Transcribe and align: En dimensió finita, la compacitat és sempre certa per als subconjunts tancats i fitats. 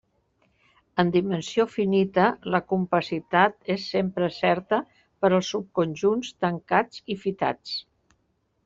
En 1.03 1.09
dimensió 1.15 1.65
finita, 1.73 2.23
la 2.55 2.61
compacitat 2.73 3.71
és 3.75 3.87
sempre 3.93 4.31
certa 4.39 4.81
per 5.03 5.33
als 5.39 5.53
subconjunts 5.55 6.35
tancats 6.47 7.07
i 7.17 7.23
fitats. 7.29 7.81